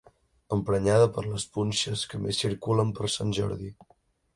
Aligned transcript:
Emprenyada 0.55 1.11
per 1.19 1.25
les 1.27 1.47
punxes 1.59 2.09
que 2.15 2.23
més 2.27 2.43
circulen 2.49 2.99
per 3.01 3.15
sant 3.19 3.41
Jordi. 3.41 3.75